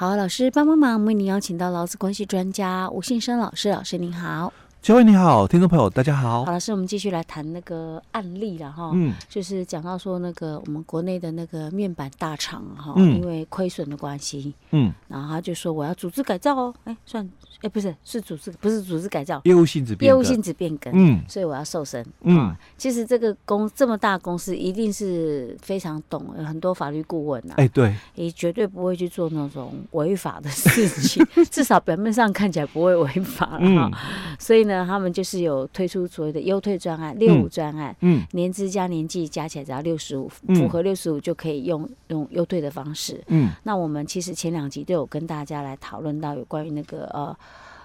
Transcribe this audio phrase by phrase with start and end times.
[0.00, 4.50] 好，老师帮帮忙，为您邀请到劳资关系专家吴信生老师，老师您好。
[4.86, 6.44] 各位你好，听众朋友大家好。
[6.44, 8.90] 好，老师，我们继续来谈那个案例了哈。
[8.94, 17.30] 嗯，就是讲到说那个我们国内的那个面板大厂哈，嗯、因为亏损的关系，嗯，然后他就说我要组织改造哦，哎，算，
[17.60, 33.92] 哎，不是，是组织，不是组织改造，业务性质变，业务性质变更，嗯，所以我要瘦身，嗯，其实这个公这么大公司一定是非常懂，有很多法律顾问呐，哎，对，也绝对不会去做那种违法的事情， 至少表面上看起来不会违法了哈，嗯、
[34.38, 34.86] 所以呢。
[34.88, 43.50] 他们就是有推出所谓的优退专案、六五专案，嗯，年资加年纪加起来只要六十五，符合六十五就可以用用优退的方式，嗯。
[43.64, 47.36] 那我们其实前两集都有跟大家来讨论到有关于那个呃，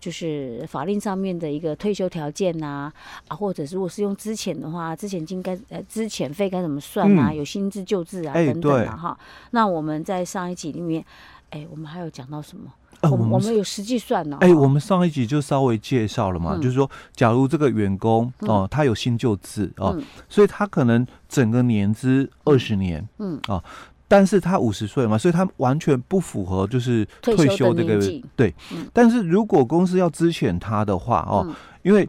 [0.00, 2.92] 就是法令上面的一个退休条件呐，
[3.26, 7.32] 啊，或者如果是用之前的话，之前金该呃之前费该怎么算啊？
[7.32, 9.18] 有新制旧制啊等等啊哈。
[9.50, 11.04] 那我们在上一集里面，
[11.50, 12.72] 哎，我们还有讲到什么？
[13.02, 14.36] 我们我们有实际算呢。
[14.40, 19.96] 哎，我们上一集就稍微介绍了嘛，就是说，假如这个员工哦，他有新旧制哦，
[20.28, 23.62] 所以他可能整个年资二十年，嗯啊，
[24.08, 28.00] 但是他五十岁嘛，所以他完全不符合就是退休这个
[28.34, 28.52] 对。
[28.92, 31.46] 但是如果公司要支遣他的话哦，
[31.82, 32.08] 因为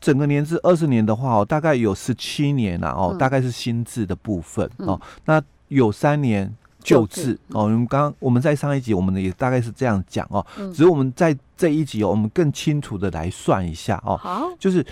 [0.00, 6.54] 整个年资二十年的话哦，大概有十七年呐哦，大概是新制的部分哦，那有三年。
[6.86, 10.46] 旧制哦，我们刚刚我们在上一集，我们也大概是这样讲哦。
[10.56, 14.16] 只是我们在这一集哦，我们更清楚的来算一下哦。
[14.16, 14.86] 好，就是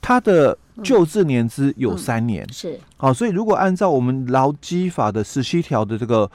[0.00, 6.28] 他的救治年资有三年，是好，所以如果按照我们劳基法的十七条的这个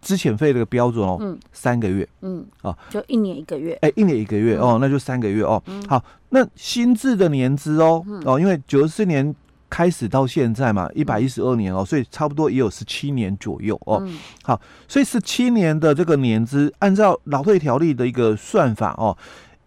[0.00, 5.60] 资遣费的个标准哦，三个月，嗯，啊，就一年一个月，哎，一年一个月哦，那就三个月哦。
[5.88, 9.34] 好，那新制的年资哦，哦，因为九十四年。
[9.70, 14.02] 开始到现在嘛，一百一十二年哦，所以差不多也有十七年左右哦。
[14.04, 19.16] 嗯、好，所以十七年的这个年资，按照劳退条例的一个算法哦，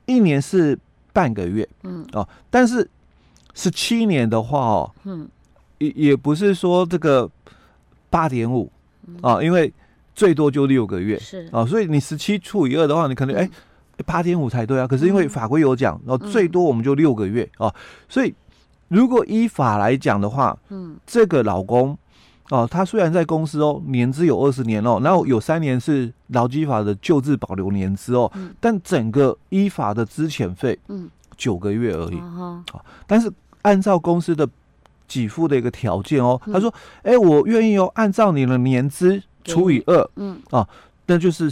[0.06, 0.78] 一年是
[1.14, 2.06] 半个月，嗯。
[2.12, 2.88] 哦，但是
[3.54, 5.28] 十七年的话哦，嗯，
[5.78, 7.30] 也也不是说这个
[8.10, 8.70] 八点五
[9.22, 9.74] 啊，因为
[10.14, 11.48] 最多就六个月是。
[11.52, 13.50] 啊，所以你十七除以二的话，你可能哎
[14.06, 17.74] 八点五才对啊，可是因为法规有讲，然后最多我们就六个月啊，
[18.10, 18.34] 所以。
[18.94, 21.98] 如果依法来讲的话，嗯，这个老公，
[22.50, 32.66] 哦，他虽然在公司哦，年资有二十年哦，然后有三年是劳基法的旧制保留年资哦，嗯、但整个依法的资遣费，嗯，九个月而已，啊、嗯，
[33.08, 33.32] 但是
[33.64, 34.48] 按照公司的
[35.08, 36.72] 给付的一个条件哦，嗯、他说，
[37.02, 40.68] 哎、欸，我愿意哦，按照你的年资除以二，嗯，啊，
[41.08, 41.52] 那就是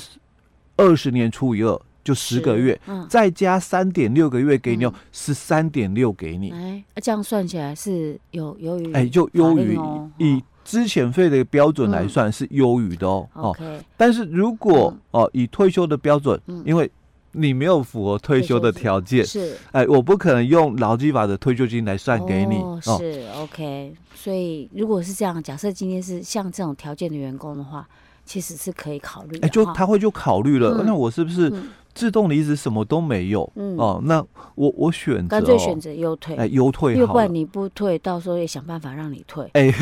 [0.78, 1.82] 二十年除以二。
[2.04, 6.52] 就十个月，嗯、再加三点六个月给你，十三点六给你。
[6.52, 9.80] 哎，这样算起来是有优于哎，就优于
[10.18, 13.28] 以之前费的标准来算是优于的哦。
[13.34, 13.56] 哦，
[13.98, 16.90] 但是如果哦以退休的标准，嗯、因为
[17.34, 22.56] 你没有符合退休的条件，是哎，我不可能用劳基法的退休金来算给你。
[22.56, 23.96] 哦，是 OK。
[24.14, 27.88] 所以如果是这样，假设今天是像这种条件的员工的话，
[28.24, 29.40] 其实是可以考虑。
[29.40, 31.52] 哎，就他会就考虑了，嗯、那我是不是？
[31.92, 34.26] 嗯自动离职什么都没有，嗯哦，那
[34.56, 39.50] 我我选择干脆选择优退，哎，优退，要不然你不退，到时候也想办法让你退。
[39.54, 39.70] 哎，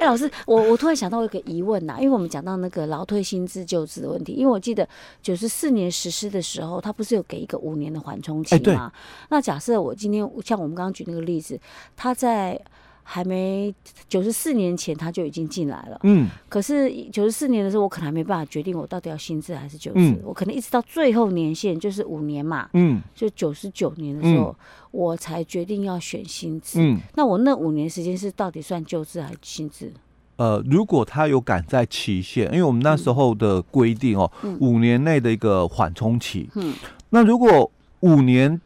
[0.00, 4.86] 哎，老师，我我突然想到一个疑问呐，因为我们讲到那个劳退新制旧制的问题，因为我记得
[5.22, 8.92] 九十四年实施的时候，他不是有给一个五年的缓冲期吗？
[9.30, 11.58] 那假设我今天像我们刚刚举那个例子，
[11.96, 12.60] 他在。
[13.02, 13.74] 还没
[14.08, 29.92] 九十四年前他就已经进来了，嗯，可是九十四年的时候我可能还没办法决定我到底要新制还是旧制，嗯、我可能一直到最后年限就是五年嘛，嗯，就九十九年的时候、嗯、我才决定要选新制，嗯，那我那五年时间是到底算旧制还是新制？
[30.36, 34.30] 呃，如果他有赶在期限，因为我们那时候的规定哦，
[34.60, 36.74] 五、嗯、年内的一个缓冲期，嗯，
[37.08, 37.68] 那如果
[38.00, 38.60] 五年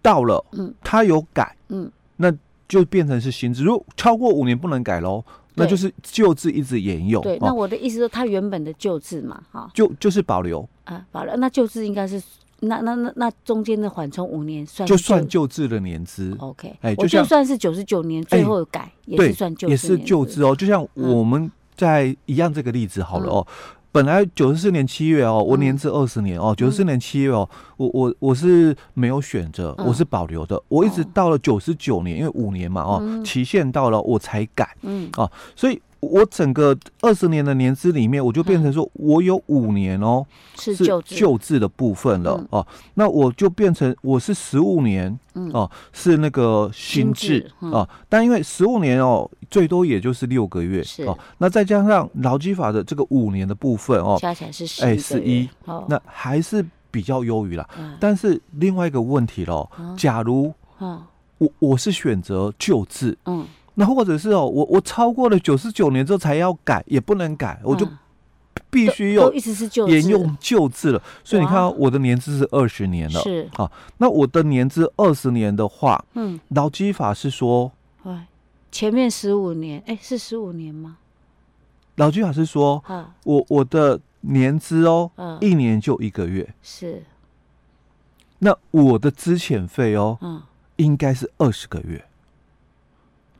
[0.00, 2.32] 到了，嗯，他有改，嗯，那。
[2.70, 5.24] 就变成是新制，如果超过五年不能改喽，
[5.56, 7.20] 那就是旧制一直沿用。
[7.20, 11.34] 对，那我的意思说，它原本的旧制嘛，哈，就就是保留啊，保留。
[11.38, 12.22] 那旧制应该是
[12.60, 16.32] 那那那那中间的缓冲五年算就算旧制的年资。
[16.38, 20.54] OK，哎，就，就算是九十九年最后改，欸、也是算旧，也是旧制哦。
[20.54, 23.44] 就像我们在一样这个例子好了哦。
[23.48, 35.10] 嗯本来九十四年七月哦，我年至二十年哦，九十四年七月哦，我我我是没有选择，我是保留的，我一直到了九十九年，因为五年嘛哦，期限到了我才改，嗯。
[35.16, 40.24] 哦，所以我整个二十年的年资里面，我就变成说我有五年哦，
[40.56, 45.16] 是旧旧制的部分了哦，那我就变成我是十五年
[45.52, 55.48] 哦，是那个新制哦，但因为十五年哦，最多也就是六个月哦，那再加上劳基法的这个五年的部分哦，加起来是十哎十一，
[55.86, 57.68] 那还是比较优于了。
[58.00, 60.52] 但是另外一个问题喽，假如
[61.36, 63.46] 我我是选择救治，嗯。
[63.80, 67.88] 那或者是哦，我我超过了九十九年之后才要改，也不能改，我就
[68.68, 69.32] 必须要
[69.88, 71.02] 沿用旧制了。
[71.24, 73.72] 所以你看，我的年资是二十年了，是啊。
[73.96, 77.72] 那我的年资二十年的话，嗯，劳基法是说，
[78.70, 80.98] 前面十五年，哎，是十五年吗？
[81.94, 82.84] 老基法是说，
[83.24, 85.10] 我我的年资哦，
[85.40, 87.02] 一年就一个月，是。
[88.40, 90.42] 那我的资遣费哦，嗯，
[90.76, 92.04] 应该是二十个月。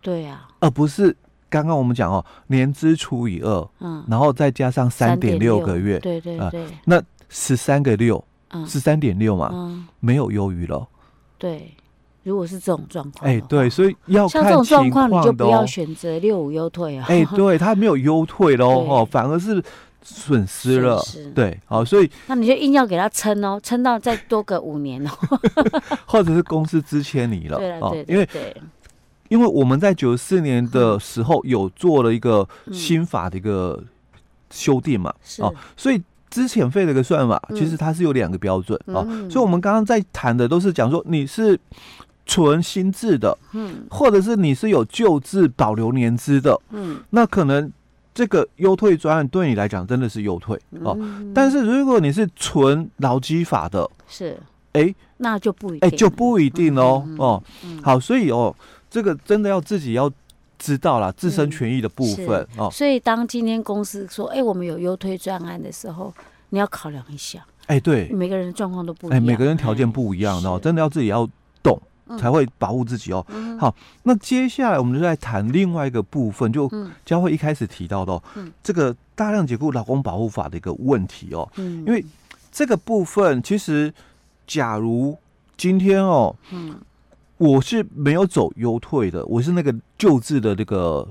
[0.01, 1.15] 对呀，而不是
[1.49, 10.87] 刚刚我们讲哦，年资除以二，嗯，然后再加上三点六个月，对对对，那十三个六，嗯，十三点六嘛，嗯，没有优于了。
[11.37, 11.75] 对，
[12.23, 17.05] 如果是这种状况，哎，对，所以要看像这种状况，你就不要选择六五优退啊。
[17.09, 19.63] 哎，对，他没有优退喽，哦，反而是
[20.03, 21.03] 损失了，
[21.35, 25.11] 对，好，所以那你就硬要给他撑哦，撑到再多个五年哦，
[26.07, 28.57] 或者是公司支签你了，对对，因为对。
[29.31, 33.81] 因为我们在九四年的时候有做了一个新法的一个
[34.51, 41.57] 修订嘛，哦，所以之前费的一个算法，其实它是有两个标准啊，所以我们刚刚在谈的都是讲说你是
[42.27, 47.73] 纯新制的，嗯，或者是你是有旧制保留年资的，嗯，那可能
[48.13, 50.99] 这个优退专案对你来讲真的是优退哦，
[51.33, 54.37] 但是如果你是纯劳基法的，是，
[54.73, 57.43] 哎，那就不一定，哎，就不一定哦，哦，
[57.81, 58.53] 好，所以哦。
[58.91, 60.11] 这个真的要自己要
[60.59, 62.69] 知道啦，自身权益的部分哦。
[62.71, 66.13] 所以当今天公司说，哎，我们有优推专案的时候，
[66.51, 67.47] 你要考量一下。
[67.67, 71.27] 哎，对，每个人状况都不一样，哎，每个人条件不一样的哦，真的要自己要
[71.63, 71.81] 懂，
[72.19, 73.25] 才会保护自己哦。
[73.59, 76.69] 好，那接下来我们就在谈另外一个部分，就
[77.07, 78.23] 佳慧一开始提到的，哦
[78.63, 81.49] 这个大量解雇劳工保护法的一个问题哦。
[81.57, 82.05] 因为
[82.51, 83.95] 这个部分其实，
[84.47, 85.17] 假如
[85.57, 86.75] 今天哦，嗯。
[87.41, 91.09] 我是没有走优退的，我是那个旧制的这个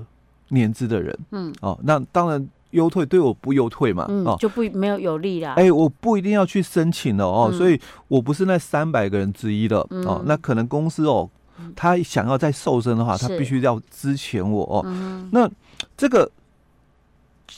[0.50, 11.28] 年资的人，嗯，哦，那当然优退对我不优退嘛，嗯、哦，就不没有有利啦，哎、欸，我不一定要去申请了哦，嗯、所以我不是那三百个人之一的，嗯、哦，那可能公司哦，
[11.74, 15.50] 他想要再瘦身的话，他必须要资遣我哦，嗯、那
[15.96, 16.30] 这个。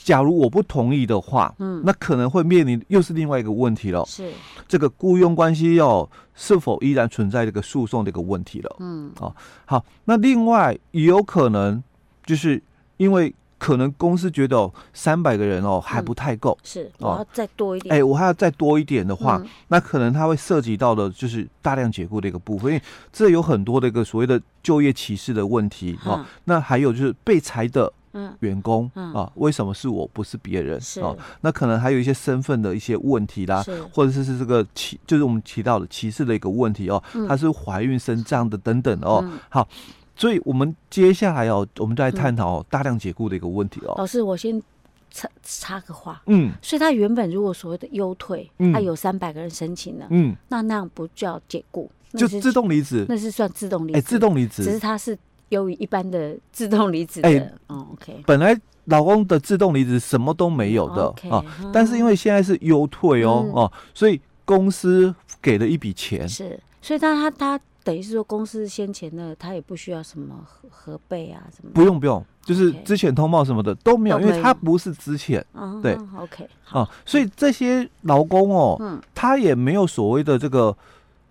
[0.05, 4.03] 假如我不同意的话，嗯，那可能会面临又是另外一个问题了。
[4.07, 4.33] 是
[4.67, 8.77] 这个雇佣关系要是否依然存在这个诉讼这个问题了。
[8.81, 9.35] 嗯，哦，
[9.67, 11.83] 好，那另外也有可能
[12.25, 12.61] 就是
[12.97, 17.95] 因为可能公司觉得三百个人哦还不太够，是我要再多一点。
[17.95, 25.99] 哎，我还要再多一点的话，那可能它会涉及到的就是大量解雇的一个部分，因为这有很多的一个所谓的就业歧视的问题。
[26.07, 27.93] 哦，那还有就是被裁的。
[28.15, 30.81] 嗯，员工啊，为什么是我不是别人？
[30.81, 31.01] 是。
[31.01, 39.27] 啊，那可能还有一些身份的一些问题啦，或者是是这个歧，就是我们提到的歧视的一个问题哦，她是怀孕生这样的等等哦。
[39.49, 39.67] 好，
[40.15, 43.95] 所以我们接下来哦，我们就来探讨大量解雇的一个问题哦。
[43.97, 44.63] 老师，我先
[45.11, 55.19] 插插个话，嗯，所以他原本如果所谓的优退，他有三百个人申请了，嗯，那那样不叫解雇，就自动离职，那是算自动离职，哎，自动离职，只是他是。
[55.53, 75.43] 优于一般的自动离职的，哎，哦，OK，本来老公的自动离职什么都没有的啊，但是因为现在是优退哦哦，所以公司给了一笔钱，是，所以他他他等于是说公司先前的他也不需要什么核核备啊什么，不用不用，就是之前通报什么的都没有，因为他不是资遣，
[75.83, 80.75] 对，OK，啊，所以这些劳工哦，他也没有所谓的这个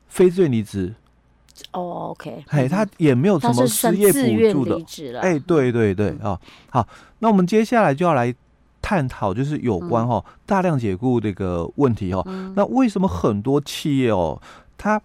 [0.08, 0.94] 非自愿离职。
[1.72, 4.12] 哦，OK，嘿，他也没有什么失业
[4.54, 6.40] 补助的，哎，对对对啊，
[6.70, 6.88] 好，
[7.20, 8.34] 那我们接下来就要来
[8.82, 12.24] 探讨，就是有关哈大量解雇这个问题哈。
[12.56, 14.42] 那为什么很多企业哦，
[14.78, 15.02] 他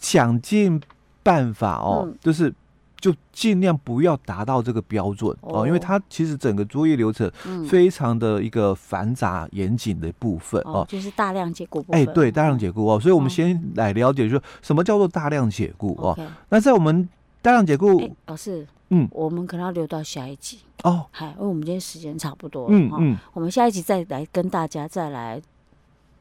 [0.00, 0.80] 想尽
[1.22, 2.52] 办法哦，就是。
[3.00, 7.30] 就尽量不要达到这个标准哦，因为它其实整个作业流程
[7.68, 11.84] 非常的一个繁杂严谨的部分哦，就是大量解雇。
[11.90, 16.16] 哎，对，大量解雇哦，所以我们先来了解，说什么叫做大量解雇哦。
[16.50, 17.08] 那在我们
[17.40, 20.58] 大量解雇，老师，嗯，我们可能要留到下一集。
[20.82, 25.40] 哦，嗨，因为我们今天时间差不多，嗯嗯，我们下一集再来跟大家再来。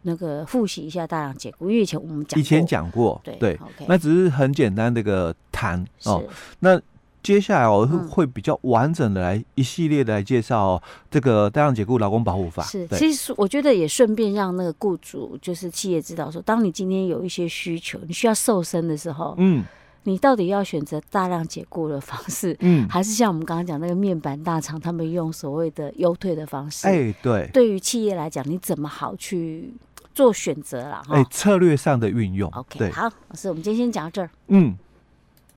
[0.03, 6.23] 那个复习一下大量解雇，因为以前我们讲以前讲过，对对，那只是很简单的一个谈哦。
[6.59, 6.79] 那
[7.21, 12.63] 接下来我会会比较完整的来一系列的来介绍这个大量解雇劳工保护法。
[12.63, 19.65] 是，其实我觉得也顺便让那个雇主就是企业知道说，当你今天有一些需求，你需要瘦身的时候，嗯，
[20.03, 26.87] 你到底要选择大量解雇的方式，嗯，还是像我们刚刚讲那个面板大厂他们用所谓的优退的方式？
[26.87, 29.73] 哎，对，对于企业来讲，你怎么好去
[30.15, 31.03] 做选择了？
[31.09, 32.49] 哎，策略上的运用。
[32.51, 34.29] OK，好，老师，我们今天先讲到这儿。
[34.47, 34.73] 嗯。